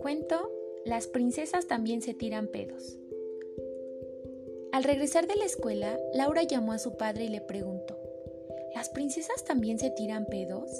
[0.00, 0.50] Cuento,
[0.84, 2.96] las princesas también se tiran pedos.
[4.72, 7.98] Al regresar de la escuela, Laura llamó a su padre y le preguntó,
[8.74, 10.70] ¿las princesas también se tiran pedos?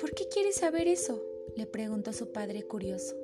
[0.00, 1.22] ¿Por qué quieres saber eso?
[1.56, 3.14] le preguntó su padre curioso.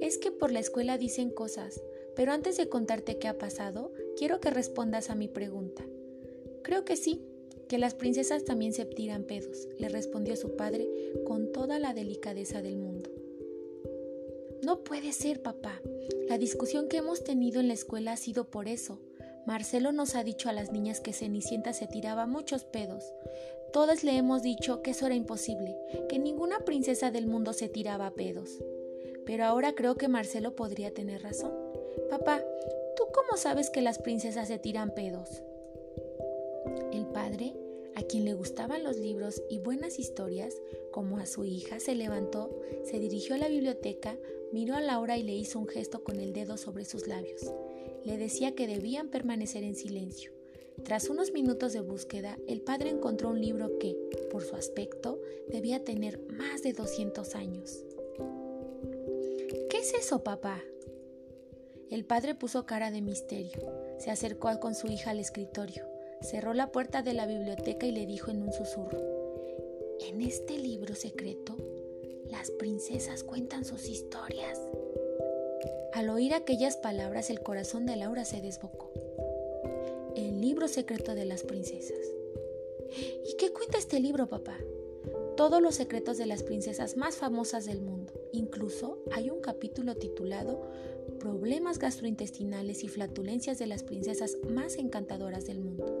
[0.00, 1.80] Es que por la escuela dicen cosas,
[2.16, 5.86] pero antes de contarte qué ha pasado, quiero que respondas a mi pregunta.
[6.62, 7.24] Creo que sí,
[7.68, 10.88] que las princesas también se tiran pedos, le respondió su padre
[11.26, 13.10] con toda la delicadeza del mundo.
[14.62, 15.80] No puede ser, papá.
[16.28, 18.98] La discusión que hemos tenido en la escuela ha sido por eso.
[19.46, 23.12] Marcelo nos ha dicho a las niñas que Cenicienta se tiraba muchos pedos.
[23.72, 25.76] Todas le hemos dicho que eso era imposible,
[26.08, 28.62] que ninguna princesa del mundo se tiraba pedos.
[29.24, 31.52] Pero ahora creo que Marcelo podría tener razón.
[32.10, 32.42] Papá,
[32.96, 35.42] ¿tú cómo sabes que las princesas se tiran pedos?
[36.92, 37.54] El padre,
[37.94, 40.54] a quien le gustaban los libros y buenas historias,
[40.90, 44.16] como a su hija, se levantó, se dirigió a la biblioteca,
[44.52, 47.52] miró a Laura y le hizo un gesto con el dedo sobre sus labios
[48.04, 50.32] le decía que debían permanecer en silencio.
[50.84, 53.96] Tras unos minutos de búsqueda, el padre encontró un libro que,
[54.30, 57.84] por su aspecto, debía tener más de 200 años.
[59.68, 60.62] ¿Qué es eso, papá?
[61.90, 63.60] El padre puso cara de misterio.
[63.98, 65.84] Se acercó con su hija al escritorio,
[66.20, 69.00] cerró la puerta de la biblioteca y le dijo en un susurro,
[70.00, 71.56] En este libro secreto,
[72.30, 74.60] las princesas cuentan sus historias.
[75.92, 78.90] Al oír aquellas palabras el corazón de Laura se desbocó.
[80.14, 81.98] El libro secreto de las princesas.
[83.28, 84.56] ¿Y qué cuenta este libro, papá?
[85.36, 88.12] Todos los secretos de las princesas más famosas del mundo.
[88.32, 90.62] Incluso hay un capítulo titulado
[91.18, 95.97] Problemas gastrointestinales y flatulencias de las princesas más encantadoras del mundo.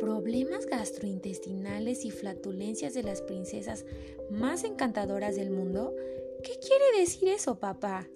[0.00, 3.84] Problemas gastrointestinales y flatulencias de las princesas
[4.30, 5.94] más encantadoras del mundo.
[6.42, 8.08] ¿Qué quiere decir eso, papá?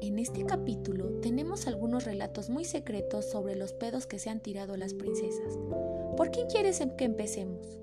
[0.00, 4.76] En este capítulo tenemos algunos relatos muy secretos sobre los pedos que se han tirado
[4.76, 5.56] las princesas.
[6.16, 7.78] ¿Por quién quieres em-, que empecemos?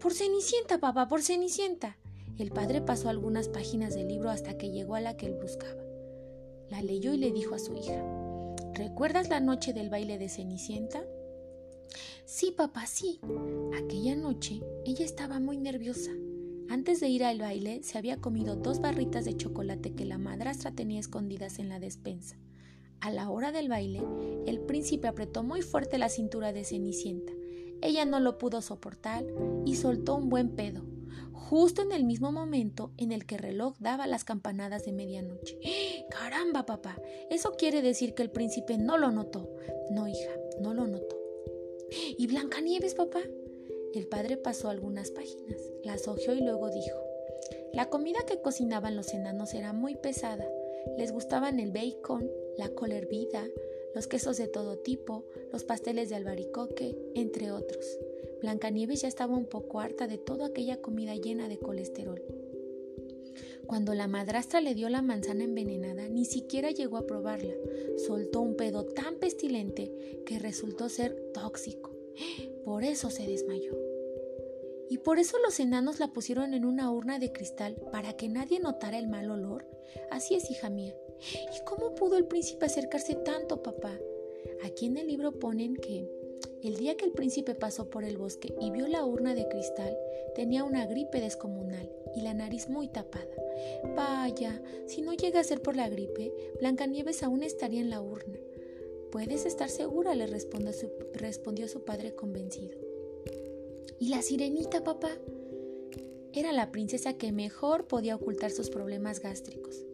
[0.00, 1.98] Por Cenicienta, papá, por Cenicienta.
[2.36, 5.80] El padre pasó algunas páginas del libro hasta que llegó a la que él buscaba.
[6.68, 8.04] La leyó y le dijo a su hija,
[8.74, 11.04] ¿Recuerdas la noche del baile de Cenicienta?
[12.24, 13.20] Sí, papá, sí.
[13.76, 16.12] Aquella noche ella estaba muy nerviosa.
[16.68, 20.72] Antes de ir al baile, se había comido dos barritas de chocolate que la madrastra
[20.72, 22.36] tenía escondidas en la despensa.
[23.00, 24.00] A la hora del baile,
[24.46, 27.32] el príncipe apretó muy fuerte la cintura de Cenicienta.
[27.82, 29.24] Ella no lo pudo soportar
[29.66, 30.84] y soltó un buen pedo,
[31.32, 35.58] justo en el mismo momento en el que el reloj daba las campanadas de medianoche.
[36.10, 36.96] ¡Caramba, papá!
[37.28, 39.50] Eso quiere decir que el príncipe no lo notó.
[39.90, 40.30] No, hija,
[40.60, 41.21] no lo notó.
[41.94, 43.20] ¿Y Blancanieves, papá?
[43.94, 46.98] El padre pasó algunas páginas, las hojeó y luego dijo,
[47.74, 50.48] la comida que cocinaban los enanos era muy pesada.
[50.96, 53.46] Les gustaban el bacon, la cola hervida,
[53.94, 57.98] los quesos de todo tipo, los pasteles de albaricoque, entre otros.
[58.40, 62.22] Blancanieves ya estaba un poco harta de toda aquella comida llena de colesterol.
[63.72, 67.54] Cuando la madrastra le dio la manzana envenenada, ni siquiera llegó a probarla.
[67.96, 71.96] Soltó un pedo tan pestilente que resultó ser tóxico.
[72.66, 73.74] Por eso se desmayó.
[74.90, 78.60] Y por eso los enanos la pusieron en una urna de cristal para que nadie
[78.60, 79.66] notara el mal olor.
[80.10, 80.94] Así es, hija mía.
[81.18, 83.98] ¿Y cómo pudo el príncipe acercarse tanto, papá?
[84.66, 86.10] Aquí en el libro ponen que
[86.62, 89.96] el día que el príncipe pasó por el bosque y vio la urna de cristal,
[90.34, 93.34] tenía una gripe descomunal y la nariz muy tapada.
[93.96, 98.38] Vaya, si no llega a ser por la gripe, Blancanieves aún estaría en la urna.
[99.10, 102.78] Puedes estar segura, le respondió su, padre convencido.
[103.98, 105.10] ¿Y la sirenita, papá?
[106.32, 109.84] Era la princesa que mejor podía ocultar sus problemas gástricos.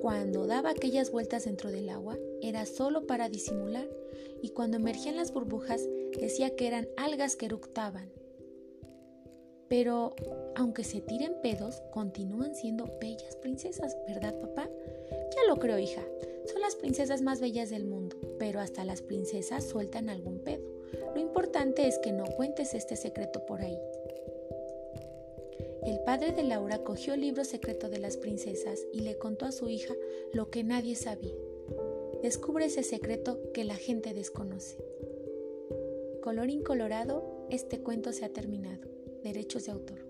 [0.00, 3.88] Cuando daba aquellas vueltas dentro del agua, era solo para disimular,
[4.42, 5.88] y cuando emergían las burbujas,
[6.20, 8.10] decía que eran algas que eructaban.
[9.68, 10.14] Pero,
[10.56, 14.68] aunque se tiren pedos, continúan siendo bellas princesas, ¿verdad, papá?
[15.10, 16.02] Ya lo creo, hija.
[16.46, 20.64] Son las princesas más bellas del mundo, pero hasta las princesas sueltan algún pedo.
[21.14, 23.78] Lo importante es que no cuentes este secreto por ahí.
[25.84, 29.52] El padre de Laura cogió el libro secreto de las princesas y le contó a
[29.52, 29.94] su hija
[30.32, 31.34] lo que nadie sabía.
[32.22, 34.76] Descubre ese secreto que la gente desconoce.
[36.28, 38.86] Colorín colorado, este cuento se ha terminado.
[39.24, 40.07] Derechos de autor.